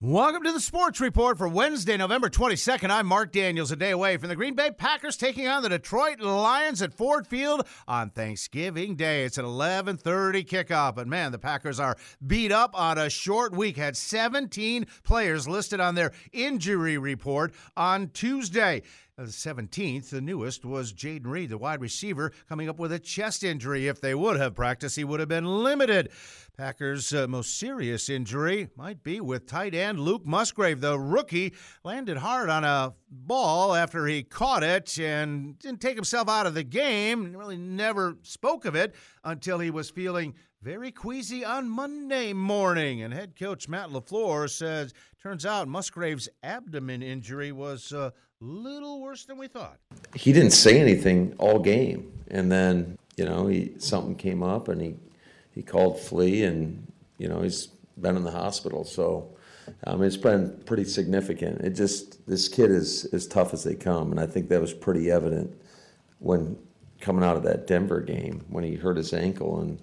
Welcome 0.00 0.44
to 0.44 0.52
the 0.52 0.60
Sports 0.60 1.00
Report 1.00 1.36
for 1.36 1.48
Wednesday, 1.48 1.96
November 1.96 2.30
22nd. 2.30 2.88
I'm 2.88 3.08
Mark 3.08 3.32
Daniels, 3.32 3.72
a 3.72 3.76
day 3.76 3.90
away 3.90 4.16
from 4.16 4.28
the 4.28 4.36
Green 4.36 4.54
Bay 4.54 4.70
Packers 4.70 5.16
taking 5.16 5.48
on 5.48 5.64
the 5.64 5.68
Detroit 5.68 6.20
Lions 6.20 6.80
at 6.82 6.94
Ford 6.94 7.26
Field 7.26 7.66
on 7.88 8.10
Thanksgiving 8.10 8.94
Day. 8.94 9.24
It's 9.24 9.38
an 9.38 9.44
11:30 9.44 10.44
kickoff, 10.44 10.94
but 10.94 11.08
man, 11.08 11.32
the 11.32 11.38
Packers 11.40 11.80
are 11.80 11.96
beat 12.24 12.52
up 12.52 12.78
on 12.78 12.96
a 12.96 13.10
short 13.10 13.52
week. 13.52 13.76
Had 13.76 13.96
17 13.96 14.86
players 15.02 15.48
listed 15.48 15.80
on 15.80 15.96
their 15.96 16.12
injury 16.30 16.96
report 16.96 17.52
on 17.76 18.10
Tuesday. 18.10 18.82
The 19.18 19.24
17th, 19.24 20.10
the 20.10 20.20
newest, 20.20 20.64
was 20.64 20.92
Jayden 20.92 21.26
Reed, 21.26 21.50
the 21.50 21.58
wide 21.58 21.80
receiver, 21.80 22.30
coming 22.48 22.68
up 22.68 22.78
with 22.78 22.92
a 22.92 23.00
chest 23.00 23.42
injury. 23.42 23.88
If 23.88 24.00
they 24.00 24.14
would 24.14 24.36
have 24.36 24.54
practiced, 24.54 24.94
he 24.94 25.02
would 25.02 25.18
have 25.18 25.28
been 25.28 25.64
limited. 25.64 26.10
Packers' 26.56 27.12
uh, 27.12 27.26
most 27.26 27.58
serious 27.58 28.08
injury 28.08 28.68
might 28.76 29.02
be 29.02 29.20
with 29.20 29.48
tight 29.48 29.74
end 29.74 29.98
Luke 29.98 30.24
Musgrave. 30.24 30.80
The 30.80 31.00
rookie 31.00 31.52
landed 31.82 32.18
hard 32.18 32.48
on 32.48 32.62
a 32.62 32.94
ball 33.10 33.74
after 33.74 34.06
he 34.06 34.22
caught 34.22 34.62
it 34.62 34.96
and 35.00 35.58
didn't 35.58 35.80
take 35.80 35.96
himself 35.96 36.28
out 36.28 36.46
of 36.46 36.54
the 36.54 36.62
game. 36.62 37.34
Really 37.36 37.56
never 37.56 38.18
spoke 38.22 38.66
of 38.66 38.76
it 38.76 38.94
until 39.24 39.58
he 39.58 39.72
was 39.72 39.90
feeling 39.90 40.34
very 40.62 40.90
queasy 40.90 41.44
on 41.44 41.68
Monday 41.68 42.32
morning. 42.32 43.02
And 43.02 43.14
head 43.14 43.38
coach 43.38 43.68
Matt 43.68 43.90
LaFleur 43.90 44.50
says, 44.50 44.92
turns 45.22 45.46
out 45.46 45.68
Musgrave's 45.68 46.28
abdomen 46.42 47.02
injury 47.02 47.52
was 47.52 47.92
a 47.92 48.12
little 48.40 49.00
worse 49.00 49.24
than 49.24 49.38
we 49.38 49.48
thought. 49.48 49.78
He 50.14 50.32
didn't 50.32 50.52
say 50.52 50.80
anything 50.80 51.34
all 51.38 51.58
game. 51.58 52.12
And 52.28 52.50
then, 52.50 52.98
you 53.16 53.24
know, 53.24 53.46
he, 53.46 53.72
something 53.78 54.16
came 54.16 54.42
up 54.42 54.68
and 54.68 54.80
he, 54.80 54.96
he 55.52 55.62
called 55.62 56.00
Flea 56.00 56.44
and, 56.44 56.90
you 57.18 57.28
know, 57.28 57.42
he's 57.42 57.68
been 58.00 58.16
in 58.16 58.24
the 58.24 58.30
hospital. 58.30 58.84
So, 58.84 59.30
um, 59.86 60.02
it's 60.02 60.16
been 60.16 60.62
pretty 60.64 60.84
significant. 60.84 61.60
It 61.60 61.70
just, 61.70 62.26
this 62.26 62.48
kid 62.48 62.70
is 62.70 63.04
as 63.12 63.26
tough 63.26 63.52
as 63.52 63.64
they 63.64 63.74
come. 63.74 64.10
And 64.10 64.18
I 64.20 64.26
think 64.26 64.48
that 64.48 64.60
was 64.60 64.72
pretty 64.72 65.10
evident 65.10 65.60
when 66.20 66.56
coming 67.00 67.22
out 67.22 67.36
of 67.36 67.42
that 67.44 67.66
Denver 67.66 68.00
game 68.00 68.44
when 68.48 68.64
he 68.64 68.74
hurt 68.74 68.96
his 68.96 69.12
ankle 69.12 69.60
and 69.60 69.78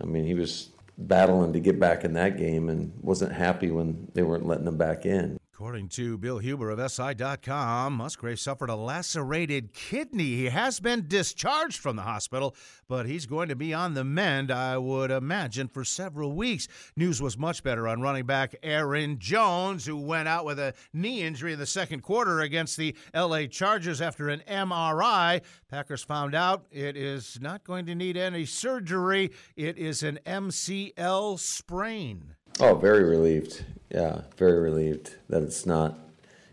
I 0.00 0.06
mean, 0.06 0.24
he 0.24 0.34
was 0.34 0.70
battling 0.98 1.52
to 1.52 1.60
get 1.60 1.78
back 1.78 2.04
in 2.04 2.12
that 2.14 2.36
game 2.36 2.68
and 2.68 2.92
wasn't 3.00 3.32
happy 3.32 3.70
when 3.70 4.08
they 4.14 4.22
weren't 4.22 4.46
letting 4.46 4.66
him 4.66 4.76
back 4.76 5.06
in. 5.06 5.38
According 5.64 5.88
to 5.88 6.18
Bill 6.18 6.40
Huber 6.40 6.68
of 6.68 6.90
SI.com, 6.90 7.94
Musgrave 7.94 8.38
suffered 8.38 8.68
a 8.68 8.76
lacerated 8.76 9.72
kidney. 9.72 10.36
He 10.36 10.44
has 10.50 10.78
been 10.78 11.08
discharged 11.08 11.78
from 11.78 11.96
the 11.96 12.02
hospital, 12.02 12.54
but 12.86 13.06
he's 13.06 13.24
going 13.24 13.48
to 13.48 13.56
be 13.56 13.72
on 13.72 13.94
the 13.94 14.04
mend, 14.04 14.50
I 14.50 14.76
would 14.76 15.10
imagine, 15.10 15.68
for 15.68 15.82
several 15.82 16.32
weeks. 16.32 16.68
News 16.96 17.22
was 17.22 17.38
much 17.38 17.62
better 17.62 17.88
on 17.88 18.02
running 18.02 18.26
back 18.26 18.54
Aaron 18.62 19.18
Jones, 19.18 19.86
who 19.86 19.96
went 19.96 20.28
out 20.28 20.44
with 20.44 20.58
a 20.58 20.74
knee 20.92 21.22
injury 21.22 21.54
in 21.54 21.58
the 21.58 21.64
second 21.64 22.02
quarter 22.02 22.42
against 22.42 22.76
the 22.76 22.94
LA 23.14 23.46
Chargers 23.46 24.02
after 24.02 24.28
an 24.28 24.42
MRI. 24.46 25.40
Packers 25.70 26.02
found 26.02 26.34
out 26.34 26.66
it 26.70 26.94
is 26.94 27.38
not 27.40 27.64
going 27.64 27.86
to 27.86 27.94
need 27.94 28.18
any 28.18 28.44
surgery, 28.44 29.30
it 29.56 29.78
is 29.78 30.02
an 30.02 30.18
MCL 30.26 31.38
sprain. 31.40 32.34
Oh, 32.60 32.74
very 32.74 33.04
relieved. 33.04 33.64
Yeah, 33.90 34.22
very 34.36 34.58
relieved 34.58 35.14
that 35.28 35.42
it's 35.42 35.66
not 35.66 35.98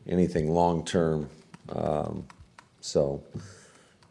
anything 0.07 0.51
long 0.51 0.83
term. 0.83 1.29
Um, 1.69 2.25
so, 2.81 3.23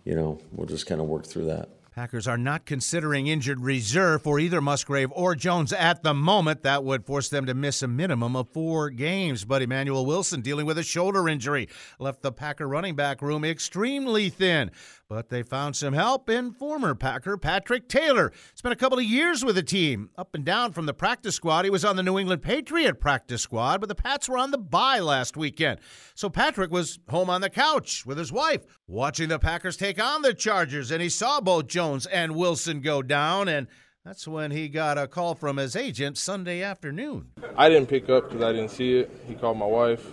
you 0.05 0.15
know, 0.15 0.39
we'll 0.53 0.67
just 0.67 0.87
kind 0.87 1.01
of 1.01 1.07
work 1.07 1.27
through 1.27 1.47
that. 1.47 1.69
Packers 1.95 2.29
are 2.29 2.39
not 2.39 2.65
considering 2.65 3.27
injured 3.27 3.61
reserve 3.61 4.23
for 4.23 4.39
either 4.39 4.61
Musgrave 4.61 5.11
or 5.13 5.35
Jones 5.35 5.73
at 5.73 6.03
the 6.03 6.15
moment. 6.15 6.63
That 6.63 6.85
would 6.85 7.05
force 7.05 7.29
them 7.29 7.47
to 7.47 7.53
miss 7.53 7.83
a 7.83 7.89
minimum 7.89 8.37
of 8.37 8.49
four 8.51 8.91
games. 8.91 9.45
But 9.45 9.61
Emanuel 9.61 10.07
Wilson, 10.07 10.41
dealing 10.41 10.67
with 10.67 10.79
a 10.79 10.85
shoulder 10.85 11.29
injury, 11.29 11.69
left 11.99 12.23
the 12.23 12.33
Packer 12.33 12.69
running 12.69 12.95
back 12.95 13.21
room 13.21 13.45
extremely 13.45 14.31
thin. 14.31 14.71
But 15.11 15.28
they 15.28 15.42
found 15.42 15.75
some 15.75 15.92
help 15.92 16.30
in 16.30 16.53
former 16.53 16.94
Packer 16.94 17.37
Patrick 17.37 17.88
Taylor. 17.88 18.31
Spent 18.54 18.72
a 18.72 18.76
couple 18.76 18.97
of 18.97 19.04
years 19.04 19.44
with 19.44 19.56
the 19.56 19.62
team, 19.65 20.09
up 20.16 20.37
and 20.37 20.44
down 20.44 20.71
from 20.71 20.87
the 20.87 20.94
practice 20.94 21.34
squad. 21.34 21.65
He 21.65 21.71
was 21.71 21.84
on 21.84 21.97
the 21.97 22.04
New 22.04 22.16
England 22.16 22.43
Patriot 22.43 23.00
practice 23.00 23.43
squad, 23.43 23.81
but 23.81 23.88
the 23.88 23.97
Pats 23.97 24.28
were 24.28 24.38
on 24.38 24.53
the 24.53 24.56
bye 24.56 25.00
last 25.00 25.37
weekend. 25.37 25.81
So 26.15 26.31
Patrick 26.31 26.70
was 26.70 27.00
home 27.09 27.28
on 27.28 27.41
the 27.41 27.50
couch 27.50 28.06
with 28.06 28.19
his 28.19 28.31
wife, 28.31 28.65
watching 28.87 29.28
the 29.28 29.41
Packers 29.41 29.76
take 29.76 30.00
on 30.00 30.22
the 30.22 30.32
Chargers, 30.32 30.93
and 30.93 31.03
he 31.03 31.09
saw 31.09 31.41
both 31.41 31.66
Jones 31.66 32.06
and 32.06 32.37
Wilson 32.37 32.81
go 32.81 33.03
down, 33.03 33.49
and 33.49 33.66
that's 34.04 34.28
when 34.28 34.53
he 34.53 34.69
got 34.69 34.97
a 34.97 35.09
call 35.09 35.34
from 35.34 35.56
his 35.56 35.75
agent 35.75 36.19
Sunday 36.19 36.62
afternoon. 36.62 37.32
I 37.56 37.69
didn't 37.69 37.88
pick 37.88 38.09
up 38.09 38.28
because 38.28 38.44
I 38.44 38.53
didn't 38.53 38.70
see 38.70 38.99
it. 38.99 39.10
He 39.26 39.34
called 39.34 39.59
my 39.59 39.66
wife. 39.66 40.06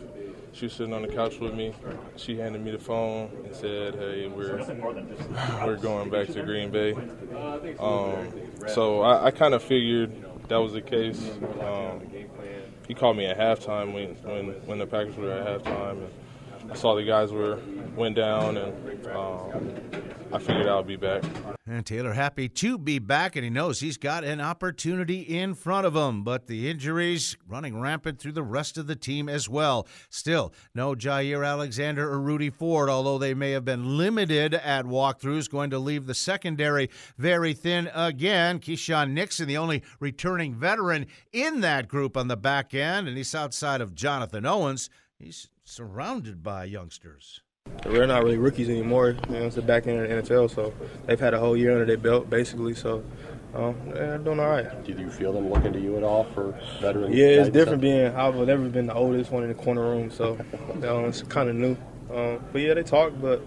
She 0.58 0.66
was 0.66 0.74
sitting 0.74 0.94
on 0.94 1.04
the 1.04 1.08
couch 1.08 1.40
with 1.40 1.54
me. 1.54 1.72
She 2.16 2.36
handed 2.36 2.66
me 2.66 2.72
the 2.72 2.80
phone 2.80 3.30
and 3.46 3.56
said, 3.56 3.94
"Hey, 3.94 4.28
we're 4.28 4.58
we're 5.64 5.78
going 5.78 6.10
back 6.10 6.28
to 6.30 6.42
Green 6.42 6.72
Bay." 6.72 6.94
Um, 7.80 8.32
so 8.68 9.02
I, 9.02 9.26
I 9.26 9.32
kind 9.32 9.54
of 9.54 9.62
figured 9.62 10.12
that 10.48 10.58
was 10.58 10.74
the 10.74 10.82
case. 10.82 11.22
Um, 11.62 12.02
he 12.88 12.96
called 12.96 13.18
me 13.18 13.28
at 13.28 13.38
halftime 13.38 13.94
when 13.94 14.16
when 14.24 14.48
when 14.66 14.80
the 14.80 14.88
Packers 14.88 15.16
were 15.16 15.32
at 15.32 15.64
halftime. 15.64 15.92
And, 15.92 16.10
I 16.70 16.76
saw 16.76 16.96
the 16.96 17.04
guys 17.04 17.32
were 17.32 17.60
went 17.96 18.16
down, 18.16 18.58
and 18.58 19.08
um, 19.08 19.74
I 20.32 20.40
figured 20.40 20.68
I'll 20.68 20.84
be 20.84 20.98
back. 20.98 21.24
And 21.66 21.86
Taylor 21.86 22.14
happy 22.14 22.48
to 22.48 22.78
be 22.78 23.00
back, 23.00 23.36
and 23.36 23.44
he 23.44 23.50
knows 23.50 23.80
he's 23.80 23.98
got 23.98 24.24
an 24.24 24.40
opportunity 24.40 25.22
in 25.22 25.54
front 25.54 25.86
of 25.86 25.96
him. 25.96 26.24
But 26.24 26.48
the 26.48 26.70
injuries 26.70 27.36
running 27.48 27.80
rampant 27.80 28.20
through 28.20 28.34
the 28.34 28.44
rest 28.44 28.78
of 28.78 28.88
the 28.88 28.96
team 28.96 29.28
as 29.28 29.50
well. 29.50 29.88
Still, 30.10 30.54
no 30.76 30.94
Jaire 30.94 31.46
Alexander 31.46 32.10
or 32.10 32.20
Rudy 32.20 32.50
Ford, 32.50 32.90
although 32.90 33.18
they 33.18 33.34
may 33.34 33.52
have 33.52 33.66
been 33.66 33.98
limited 33.98 34.54
at 34.54 34.86
walkthroughs, 34.86 35.50
going 35.50 35.70
to 35.72 35.80
leave 35.80 36.06
the 36.06 36.14
secondary 36.14 36.90
very 37.18 37.54
thin 37.54 37.90
again. 37.94 38.60
Keisean 38.60 39.12
Nixon, 39.12 39.48
the 39.48 39.58
only 39.58 39.84
returning 40.00 40.54
veteran 40.54 41.08
in 41.32 41.62
that 41.62 41.88
group 41.88 42.16
on 42.16 42.28
the 42.28 42.38
back 42.38 42.74
end, 42.74 43.08
and 43.08 43.18
he's 43.18 43.34
outside 43.34 43.82
of 43.82 43.96
Jonathan 43.96 44.46
Owens. 44.46 44.90
He's 45.18 45.50
surrounded 45.68 46.42
by 46.42 46.64
youngsters. 46.64 47.42
We're 47.86 48.08
not 48.08 48.24
really 48.24 48.38
rookies 48.38 48.70
anymore. 48.70 49.18
You 49.28 49.34
know, 49.34 49.46
it's 49.46 49.56
the 49.56 49.62
back 49.62 49.86
end 49.86 50.00
of 50.00 50.28
the 50.28 50.34
NFL, 50.34 50.56
so 50.56 50.74
they've 51.06 51.20
had 51.20 51.34
a 51.34 51.40
whole 51.40 51.58
year 51.58 51.74
under 51.74 51.86
their 51.86 51.98
belt, 51.98 52.30
basically. 52.30 52.74
So 52.74 53.04
um, 53.54 53.76
they're 53.94 54.18
doing 54.18 54.40
all 54.40 54.50
right. 54.50 54.86
Did 54.86 54.98
you 54.98 55.10
feel 55.10 55.34
them 55.34 55.50
looking 55.50 55.74
to 55.74 55.80
you 55.80 55.98
at 55.98 56.04
all 56.04 56.24
for 56.34 56.58
veteran? 56.80 57.12
Yeah, 57.12 57.42
it's 57.42 57.50
different 57.50 57.82
being 57.82 58.08
I've 58.16 58.36
never 58.36 58.70
been 58.70 58.88
the 58.88 58.94
oldest 58.94 59.30
one 59.30 59.44
in 59.44 59.50
the 59.50 59.56
corner 59.56 59.82
room, 59.82 60.10
so 60.10 60.38
um, 60.88 61.06
it's 61.06 61.22
kind 61.24 61.50
of 61.50 61.56
new. 61.56 61.76
Um, 62.14 62.40
but 62.54 62.62
yeah, 62.62 62.74
they 62.74 62.84
talk, 62.84 63.12
but 63.22 63.42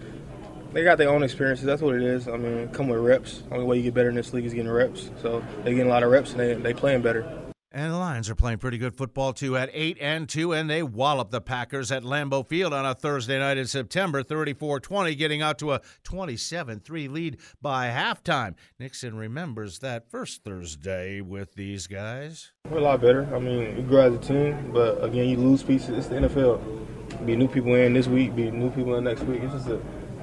they 0.74 0.84
got 0.84 0.98
their 0.98 1.08
own 1.08 1.22
experiences. 1.22 1.64
That's 1.64 1.80
what 1.80 1.96
it 1.96 2.02
is. 2.02 2.28
I 2.28 2.36
mean, 2.36 2.68
come 2.68 2.88
with 2.88 3.00
reps. 3.00 3.42
Only 3.50 3.64
way 3.64 3.78
you 3.78 3.82
get 3.82 3.94
better 3.94 4.10
in 4.10 4.14
this 4.14 4.34
league 4.34 4.44
is 4.44 4.52
getting 4.52 4.70
reps. 4.70 5.10
So 5.22 5.42
they 5.64 5.70
getting 5.70 5.86
a 5.86 5.90
lot 5.90 6.02
of 6.02 6.10
reps 6.10 6.32
and 6.32 6.40
they 6.40 6.54
they 6.54 6.74
playing 6.74 7.00
better. 7.00 7.49
And 7.72 7.92
the 7.92 7.98
Lions 7.98 8.28
are 8.28 8.34
playing 8.34 8.58
pretty 8.58 8.78
good 8.78 8.96
football 8.96 9.32
too 9.32 9.56
at 9.56 9.70
8 9.72 9.96
and 10.00 10.28
2 10.28 10.52
and 10.52 10.68
they 10.68 10.82
wallop 10.82 11.30
the 11.30 11.40
Packers 11.40 11.92
at 11.92 12.02
Lambeau 12.02 12.44
Field 12.44 12.74
on 12.74 12.84
a 12.84 12.96
Thursday 12.96 13.38
night 13.38 13.58
in 13.58 13.66
September 13.68 14.24
34-20 14.24 15.16
getting 15.16 15.40
out 15.40 15.56
to 15.60 15.74
a 15.74 15.80
27-3 16.02 17.08
lead 17.08 17.36
by 17.62 17.86
halftime. 17.86 18.56
Nixon 18.80 19.16
remembers 19.16 19.78
that 19.78 20.10
first 20.10 20.42
Thursday 20.42 21.20
with 21.20 21.54
these 21.54 21.86
guys. 21.86 22.50
We're 22.68 22.78
a 22.78 22.80
lot 22.80 23.00
better. 23.00 23.32
I 23.32 23.38
mean, 23.38 23.76
we 23.76 23.82
grow 23.82 24.08
as 24.08 24.14
a 24.14 24.18
team, 24.18 24.72
but 24.72 25.04
again, 25.04 25.28
you 25.28 25.36
lose 25.36 25.62
pieces. 25.62 25.90
It's 25.90 26.08
the 26.08 26.16
NFL. 26.16 27.24
Be 27.24 27.36
new 27.36 27.46
people 27.46 27.72
in 27.76 27.92
this 27.92 28.08
week, 28.08 28.34
be 28.34 28.50
new 28.50 28.70
people 28.70 28.96
in 28.96 29.04
next 29.04 29.22
week. 29.22 29.44
It's 29.44 29.52
just 29.52 29.66
the, 29.66 29.80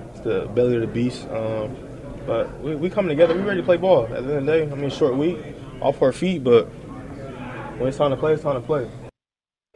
it's 0.10 0.20
the 0.20 0.50
belly 0.54 0.76
of 0.76 0.82
the 0.82 0.88
beast. 0.88 1.26
Um, 1.30 1.78
but 2.26 2.60
we, 2.60 2.76
we 2.76 2.90
coming 2.90 3.08
together. 3.08 3.34
We 3.34 3.42
ready 3.44 3.62
to 3.62 3.66
play 3.66 3.78
ball. 3.78 4.04
At 4.04 4.10
the 4.10 4.18
end 4.18 4.30
of 4.32 4.46
the 4.46 4.52
day, 4.52 4.70
I 4.70 4.76
mean, 4.76 4.90
short 4.90 5.16
week, 5.16 5.38
off 5.80 6.02
our 6.02 6.12
feet, 6.12 6.44
but 6.44 6.70
when 7.78 7.88
it's 7.88 7.98
time 7.98 8.12
to 8.12 8.18
play, 8.18 8.34
it's 8.34 8.44
time 8.44 8.60
to 8.60 8.66
play. 8.66 8.90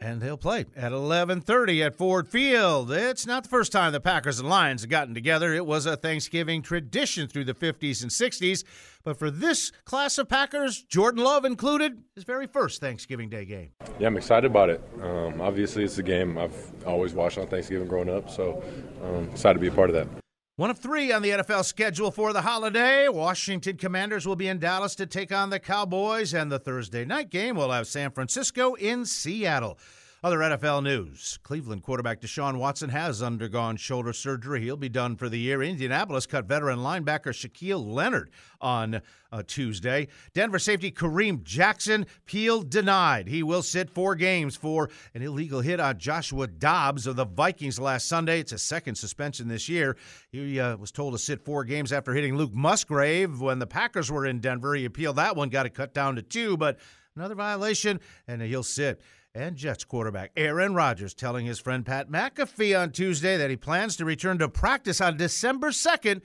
And 0.00 0.20
they'll 0.20 0.36
play 0.36 0.66
at 0.74 0.90
11:30 0.90 1.80
at 1.86 1.94
Ford 1.94 2.26
Field. 2.26 2.90
It's 2.90 3.24
not 3.24 3.44
the 3.44 3.48
first 3.48 3.70
time 3.70 3.92
the 3.92 4.00
Packers 4.00 4.40
and 4.40 4.48
Lions 4.48 4.80
have 4.80 4.90
gotten 4.90 5.14
together. 5.14 5.54
It 5.54 5.64
was 5.64 5.86
a 5.86 5.96
Thanksgiving 5.96 6.60
tradition 6.60 7.28
through 7.28 7.44
the 7.44 7.54
50s 7.54 8.02
and 8.02 8.10
60s, 8.10 8.64
but 9.04 9.16
for 9.16 9.30
this 9.30 9.70
class 9.84 10.18
of 10.18 10.28
Packers, 10.28 10.82
Jordan 10.82 11.22
Love 11.22 11.44
included, 11.44 12.02
his 12.16 12.24
very 12.24 12.48
first 12.48 12.80
Thanksgiving 12.80 13.28
Day 13.28 13.44
game. 13.44 13.70
Yeah, 14.00 14.08
I'm 14.08 14.16
excited 14.16 14.50
about 14.50 14.70
it. 14.70 14.82
Um, 15.00 15.40
obviously, 15.40 15.84
it's 15.84 15.98
a 15.98 16.02
game 16.02 16.36
I've 16.36 16.72
always 16.84 17.14
watched 17.14 17.38
on 17.38 17.46
Thanksgiving 17.46 17.86
growing 17.86 18.10
up, 18.10 18.28
so 18.28 18.60
um, 19.04 19.28
excited 19.30 19.54
to 19.54 19.60
be 19.60 19.68
a 19.68 19.72
part 19.72 19.88
of 19.88 19.94
that. 19.94 20.21
One 20.56 20.68
of 20.68 20.78
three 20.78 21.10
on 21.10 21.22
the 21.22 21.30
NFL 21.30 21.64
schedule 21.64 22.10
for 22.10 22.34
the 22.34 22.42
holiday. 22.42 23.08
Washington 23.08 23.78
Commanders 23.78 24.26
will 24.26 24.36
be 24.36 24.48
in 24.48 24.58
Dallas 24.58 24.94
to 24.96 25.06
take 25.06 25.32
on 25.32 25.48
the 25.48 25.58
Cowboys, 25.58 26.34
and 26.34 26.52
the 26.52 26.58
Thursday 26.58 27.06
night 27.06 27.30
game 27.30 27.56
will 27.56 27.70
have 27.70 27.86
San 27.86 28.10
Francisco 28.10 28.74
in 28.74 29.06
Seattle. 29.06 29.78
Other 30.24 30.38
NFL 30.38 30.84
news 30.84 31.40
Cleveland 31.42 31.82
quarterback 31.82 32.20
Deshaun 32.20 32.56
Watson 32.58 32.90
has 32.90 33.24
undergone 33.24 33.76
shoulder 33.76 34.12
surgery. 34.12 34.60
He'll 34.60 34.76
be 34.76 34.88
done 34.88 35.16
for 35.16 35.28
the 35.28 35.36
year. 35.36 35.64
Indianapolis 35.64 36.26
cut 36.26 36.44
veteran 36.44 36.78
linebacker 36.78 37.32
Shaquille 37.32 37.84
Leonard 37.84 38.30
on 38.60 39.02
uh, 39.32 39.42
Tuesday. 39.44 40.06
Denver 40.32 40.60
safety 40.60 40.92
Kareem 40.92 41.42
Jackson, 41.42 42.06
Peel 42.24 42.62
denied. 42.62 43.26
He 43.26 43.42
will 43.42 43.62
sit 43.62 43.90
four 43.90 44.14
games 44.14 44.54
for 44.54 44.90
an 45.12 45.22
illegal 45.22 45.60
hit 45.60 45.80
on 45.80 45.98
Joshua 45.98 46.46
Dobbs 46.46 47.08
of 47.08 47.16
the 47.16 47.24
Vikings 47.24 47.80
last 47.80 48.06
Sunday. 48.06 48.38
It's 48.38 48.52
a 48.52 48.58
second 48.58 48.94
suspension 48.94 49.48
this 49.48 49.68
year. 49.68 49.96
He 50.30 50.60
uh, 50.60 50.76
was 50.76 50.92
told 50.92 51.14
to 51.14 51.18
sit 51.18 51.44
four 51.44 51.64
games 51.64 51.92
after 51.92 52.14
hitting 52.14 52.36
Luke 52.36 52.54
Musgrave 52.54 53.40
when 53.40 53.58
the 53.58 53.66
Packers 53.66 54.08
were 54.08 54.24
in 54.24 54.38
Denver. 54.38 54.76
He 54.76 54.84
appealed 54.84 55.16
that 55.16 55.34
one, 55.34 55.48
got 55.48 55.66
it 55.66 55.74
cut 55.74 55.92
down 55.92 56.14
to 56.14 56.22
two, 56.22 56.56
but 56.56 56.78
another 57.16 57.34
violation, 57.34 58.00
and 58.26 58.42
he'll 58.42 58.62
sit 58.62 59.00
and 59.34 59.56
Jets 59.56 59.84
quarterback 59.84 60.30
Aaron 60.36 60.74
Rodgers 60.74 61.14
telling 61.14 61.46
his 61.46 61.58
friend 61.58 61.86
Pat 61.86 62.10
McAfee 62.10 62.78
on 62.78 62.90
Tuesday 62.90 63.36
that 63.36 63.50
he 63.50 63.56
plans 63.56 63.96
to 63.96 64.04
return 64.04 64.38
to 64.38 64.48
practice 64.48 65.00
on 65.00 65.16
December 65.16 65.70
2nd, 65.70 66.20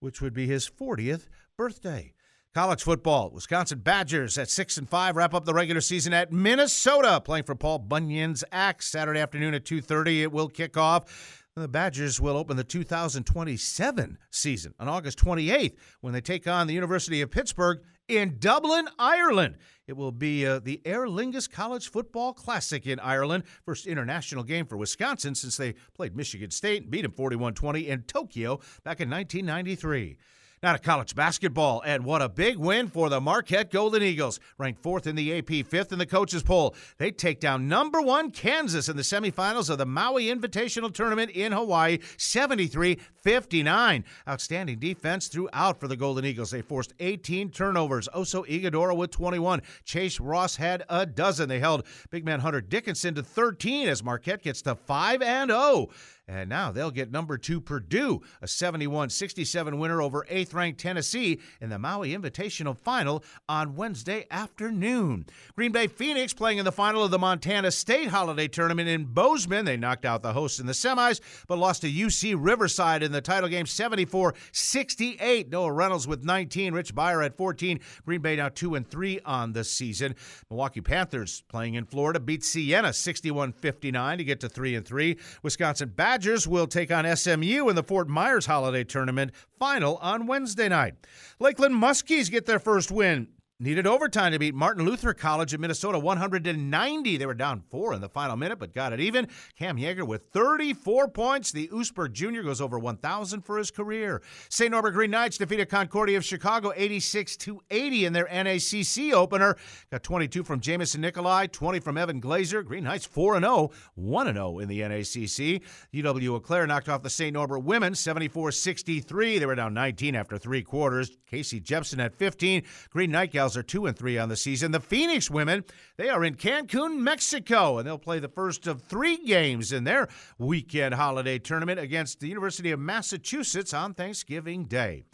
which 0.00 0.20
would 0.20 0.32
be 0.32 0.46
his 0.46 0.68
40th 0.68 1.28
birthday. 1.56 2.14
College 2.54 2.82
football, 2.82 3.30
Wisconsin 3.30 3.80
Badgers 3.80 4.38
at 4.38 4.48
6 4.48 4.78
and 4.78 4.88
5 4.88 5.16
wrap 5.16 5.34
up 5.34 5.44
the 5.44 5.52
regular 5.52 5.82
season 5.82 6.14
at 6.14 6.32
Minnesota 6.32 7.20
playing 7.22 7.44
for 7.44 7.54
Paul 7.54 7.80
Bunyan's 7.80 8.42
Axe 8.50 8.86
Saturday 8.86 9.20
afternoon 9.20 9.52
at 9.52 9.66
2:30 9.66 10.22
it 10.22 10.32
will 10.32 10.48
kick 10.48 10.78
off. 10.78 11.44
The 11.54 11.68
Badgers 11.68 12.20
will 12.20 12.36
open 12.36 12.56
the 12.56 12.64
2027 12.64 14.18
season 14.30 14.74
on 14.78 14.88
August 14.88 15.18
28th 15.18 15.74
when 16.00 16.12
they 16.14 16.20
take 16.20 16.46
on 16.46 16.66
the 16.66 16.74
University 16.74 17.20
of 17.20 17.30
Pittsburgh 17.30 17.80
in 18.08 18.36
Dublin, 18.38 18.88
Ireland. 18.98 19.56
It 19.86 19.96
will 19.96 20.12
be 20.12 20.46
uh, 20.46 20.58
the 20.58 20.80
Aer 20.84 21.06
Lingus 21.06 21.50
College 21.50 21.90
Football 21.90 22.32
Classic 22.32 22.86
in 22.86 22.98
Ireland, 22.98 23.44
first 23.64 23.86
international 23.86 24.42
game 24.42 24.66
for 24.66 24.76
Wisconsin 24.76 25.34
since 25.34 25.56
they 25.56 25.74
played 25.94 26.16
Michigan 26.16 26.50
State 26.50 26.82
and 26.82 26.90
beat 26.90 27.02
them 27.02 27.12
41 27.12 27.54
20 27.54 27.88
in 27.88 28.02
Tokyo 28.02 28.56
back 28.84 29.00
in 29.00 29.08
1993. 29.10 30.18
Now 30.62 30.72
to 30.72 30.78
college 30.78 31.14
basketball, 31.14 31.82
and 31.84 32.02
what 32.02 32.22
a 32.22 32.30
big 32.30 32.56
win 32.56 32.88
for 32.88 33.10
the 33.10 33.20
Marquette 33.20 33.70
Golden 33.70 34.02
Eagles, 34.02 34.40
ranked 34.56 34.82
fourth 34.82 35.06
in 35.06 35.14
the 35.14 35.36
AP, 35.36 35.66
fifth 35.66 35.92
in 35.92 35.98
the 35.98 36.06
coaches' 36.06 36.42
poll. 36.42 36.74
They 36.96 37.10
take 37.10 37.40
down 37.40 37.68
number 37.68 38.00
one 38.00 38.30
Kansas 38.30 38.88
in 38.88 38.96
the 38.96 39.02
semifinals 39.02 39.68
of 39.68 39.76
the 39.76 39.84
Maui 39.84 40.26
Invitational 40.26 40.94
Tournament 40.94 41.30
in 41.32 41.52
Hawaii, 41.52 41.98
73 42.16 42.98
59. 43.26 44.04
Outstanding 44.28 44.78
defense 44.78 45.26
throughout 45.26 45.80
for 45.80 45.88
the 45.88 45.96
Golden 45.96 46.24
Eagles. 46.24 46.52
They 46.52 46.62
forced 46.62 46.94
18 47.00 47.50
turnovers. 47.50 48.08
Oso 48.14 48.46
Ighodaro 48.46 48.96
with 48.96 49.10
21. 49.10 49.62
Chase 49.84 50.20
Ross 50.20 50.54
had 50.54 50.84
a 50.88 51.04
dozen. 51.04 51.48
They 51.48 51.58
held 51.58 51.84
big 52.10 52.24
man 52.24 52.38
Hunter 52.38 52.60
Dickinson 52.60 53.16
to 53.16 53.24
13 53.24 53.88
as 53.88 54.04
Marquette 54.04 54.42
gets 54.42 54.62
to 54.62 54.76
5 54.76 55.22
and 55.22 55.50
0. 55.50 55.88
And 56.28 56.48
now 56.48 56.72
they'll 56.72 56.90
get 56.90 57.12
number 57.12 57.38
two 57.38 57.60
Purdue, 57.60 58.20
a 58.42 58.48
71 58.48 59.10
67 59.10 59.78
winner 59.78 60.02
over 60.02 60.26
eighth 60.28 60.52
ranked 60.54 60.80
Tennessee 60.80 61.40
in 61.60 61.70
the 61.70 61.78
Maui 61.78 62.10
Invitational 62.10 62.76
Final 62.76 63.22
on 63.48 63.76
Wednesday 63.76 64.26
afternoon. 64.28 65.26
Green 65.54 65.70
Bay 65.70 65.86
Phoenix 65.86 66.34
playing 66.34 66.58
in 66.58 66.64
the 66.64 66.72
final 66.72 67.04
of 67.04 67.12
the 67.12 67.18
Montana 67.18 67.70
State 67.70 68.08
Holiday 68.08 68.48
Tournament 68.48 68.88
in 68.88 69.04
Bozeman. 69.04 69.64
They 69.64 69.76
knocked 69.76 70.04
out 70.04 70.24
the 70.24 70.32
hosts 70.32 70.58
in 70.58 70.66
the 70.66 70.72
semis, 70.72 71.20
but 71.46 71.58
lost 71.58 71.82
to 71.82 71.92
UC 71.92 72.34
Riverside 72.36 73.04
in 73.04 73.12
the 73.12 73.20
title 73.20 73.48
game 73.48 73.66
74 73.66 74.34
68. 74.50 75.48
Noah 75.48 75.70
Reynolds 75.70 76.08
with 76.08 76.24
19, 76.24 76.74
Rich 76.74 76.92
Byhre 76.92 77.24
at 77.24 77.36
14. 77.36 77.78
Green 78.04 78.20
Bay 78.20 78.34
now 78.34 78.48
2 78.48 78.74
and 78.74 78.90
3 78.90 79.20
on 79.24 79.52
the 79.52 79.62
season. 79.62 80.16
Milwaukee 80.50 80.80
Panthers 80.80 81.44
playing 81.48 81.74
in 81.74 81.84
Florida 81.84 82.18
beat 82.18 82.42
Siena 82.42 82.92
61 82.92 83.52
59 83.52 84.18
to 84.18 84.24
get 84.24 84.40
to 84.40 84.48
3 84.48 84.74
and 84.74 84.84
3. 84.84 85.16
Wisconsin 85.44 85.90
Bad 85.90 86.15
Badgers 86.16 86.48
will 86.48 86.66
take 86.66 86.90
on 86.90 87.04
SMU 87.14 87.68
in 87.68 87.76
the 87.76 87.82
Fort 87.82 88.08
Myers 88.08 88.46
Holiday 88.46 88.84
Tournament 88.84 89.32
final 89.58 89.98
on 89.98 90.26
Wednesday 90.26 90.66
night. 90.66 90.94
Lakeland 91.38 91.74
Muskies 91.74 92.30
get 92.30 92.46
their 92.46 92.58
first 92.58 92.90
win 92.90 93.28
Needed 93.58 93.86
overtime 93.86 94.32
to 94.32 94.38
beat 94.38 94.54
Martin 94.54 94.84
Luther 94.84 95.14
College 95.14 95.54
of 95.54 95.60
Minnesota 95.60 95.98
190. 95.98 97.16
They 97.16 97.24
were 97.24 97.32
down 97.32 97.62
four 97.70 97.94
in 97.94 98.02
the 98.02 98.08
final 98.10 98.36
minute, 98.36 98.58
but 98.58 98.74
got 98.74 98.92
it 98.92 99.00
even. 99.00 99.28
Cam 99.58 99.78
Yeager 99.78 100.06
with 100.06 100.26
34 100.30 101.08
points. 101.08 101.52
The 101.52 101.68
Oosberg 101.68 102.12
Jr. 102.12 102.42
goes 102.42 102.60
over 102.60 102.78
1,000 102.78 103.40
for 103.40 103.56
his 103.56 103.70
career. 103.70 104.20
St. 104.50 104.70
Norbert 104.70 104.92
Green 104.92 105.10
Knights 105.10 105.38
defeated 105.38 105.70
Concordia 105.70 106.18
of 106.18 106.24
Chicago 106.26 106.70
86 106.76 107.34
to 107.38 107.62
80 107.70 108.04
in 108.04 108.12
their 108.12 108.26
NACC 108.26 109.14
opener. 109.14 109.56
Got 109.90 110.02
22 110.02 110.44
from 110.44 110.60
Jamison 110.60 111.00
Nikolai, 111.00 111.46
20 111.46 111.80
from 111.80 111.96
Evan 111.96 112.20
Glazer. 112.20 112.62
Green 112.62 112.84
Knights 112.84 113.06
4 113.06 113.40
0, 113.40 113.70
1 113.94 114.34
0 114.34 114.58
in 114.58 114.68
the 114.68 114.80
NACC. 114.80 115.62
UW 115.94 116.28
Eau 116.28 116.40
Claire 116.40 116.66
knocked 116.66 116.90
off 116.90 117.02
the 117.02 117.08
St. 117.08 117.32
Norbert 117.32 117.60
women 117.60 117.94
74 117.94 118.52
63. 118.52 119.38
They 119.38 119.46
were 119.46 119.54
down 119.54 119.72
19 119.72 120.14
after 120.14 120.36
three 120.36 120.62
quarters. 120.62 121.16
Casey 121.26 121.58
Jepson 121.58 122.00
at 122.00 122.14
15. 122.14 122.62
Green 122.90 123.10
Knight 123.10 123.32
Gals 123.46 123.56
are 123.56 123.62
2 123.62 123.86
and 123.86 123.96
3 123.96 124.18
on 124.18 124.28
the 124.28 124.34
season. 124.34 124.72
The 124.72 124.80
Phoenix 124.80 125.30
women, 125.30 125.62
they 125.98 126.08
are 126.08 126.24
in 126.24 126.34
Cancun, 126.34 126.98
Mexico, 126.98 127.78
and 127.78 127.86
they'll 127.86 127.96
play 127.96 128.18
the 128.18 128.26
first 128.26 128.66
of 128.66 128.82
three 128.82 129.18
games 129.18 129.70
in 129.70 129.84
their 129.84 130.08
weekend 130.36 130.94
holiday 130.94 131.38
tournament 131.38 131.78
against 131.78 132.18
the 132.18 132.26
University 132.26 132.72
of 132.72 132.80
Massachusetts 132.80 133.72
on 133.72 133.94
Thanksgiving 133.94 134.64
Day. 134.64 135.04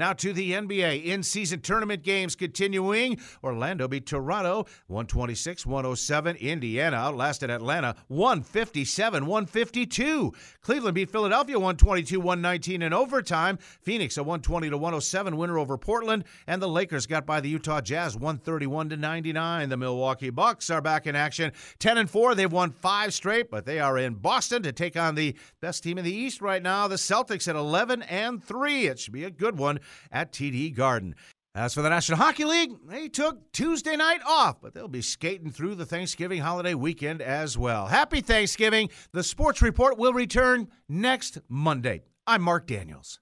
Now 0.00 0.14
to 0.14 0.32
the 0.32 0.52
NBA 0.52 1.04
in 1.04 1.22
season 1.22 1.60
tournament 1.60 2.02
games 2.02 2.34
continuing. 2.34 3.20
Orlando 3.44 3.86
beat 3.86 4.06
Toronto 4.06 4.64
126 4.86 5.66
107. 5.66 6.36
Indiana 6.36 6.96
outlasted 6.96 7.50
Atlanta 7.50 7.94
157 8.08 9.26
152. 9.26 10.32
Cleveland 10.62 10.94
beat 10.94 11.10
Philadelphia 11.10 11.58
122 11.58 12.18
119 12.18 12.80
in 12.80 12.94
overtime. 12.94 13.58
Phoenix 13.82 14.16
a 14.16 14.22
120 14.22 14.70
107 14.70 15.36
winner 15.36 15.58
over 15.58 15.76
Portland. 15.76 16.24
And 16.46 16.62
the 16.62 16.68
Lakers 16.68 17.06
got 17.06 17.26
by 17.26 17.42
the 17.42 17.50
Utah 17.50 17.82
Jazz 17.82 18.14
131 18.14 18.98
99. 18.98 19.68
The 19.68 19.76
Milwaukee 19.76 20.30
Bucks 20.30 20.70
are 20.70 20.80
back 20.80 21.06
in 21.06 21.14
action 21.14 21.52
10 21.78 21.98
and 21.98 22.08
4. 22.08 22.34
They've 22.34 22.50
won 22.50 22.70
five 22.70 23.12
straight, 23.12 23.50
but 23.50 23.66
they 23.66 23.80
are 23.80 23.98
in 23.98 24.14
Boston 24.14 24.62
to 24.62 24.72
take 24.72 24.96
on 24.96 25.14
the 25.14 25.36
best 25.60 25.82
team 25.82 25.98
in 25.98 26.06
the 26.06 26.14
East 26.14 26.40
right 26.40 26.62
now, 26.62 26.88
the 26.88 26.96
Celtics 26.96 27.46
at 27.46 27.54
11 27.54 28.00
and 28.04 28.42
3. 28.42 28.86
It 28.86 28.98
should 28.98 29.12
be 29.12 29.24
a 29.24 29.30
good 29.30 29.58
one 29.58 29.78
at 30.10 30.32
TD 30.32 30.74
Garden. 30.74 31.14
As 31.54 31.74
for 31.74 31.82
the 31.82 31.88
National 31.88 32.18
Hockey 32.18 32.44
League, 32.44 32.72
they 32.86 33.08
took 33.08 33.50
Tuesday 33.50 33.96
night 33.96 34.20
off, 34.24 34.60
but 34.60 34.72
they'll 34.72 34.86
be 34.86 35.02
skating 35.02 35.50
through 35.50 35.74
the 35.74 35.84
Thanksgiving 35.84 36.40
holiday 36.40 36.74
weekend 36.74 37.20
as 37.20 37.58
well. 37.58 37.86
Happy 37.86 38.20
Thanksgiving. 38.20 38.88
The 39.12 39.24
Sports 39.24 39.60
Report 39.60 39.98
will 39.98 40.12
return 40.12 40.68
next 40.88 41.38
Monday. 41.48 42.02
I'm 42.24 42.42
Mark 42.42 42.68
Daniels. 42.68 43.18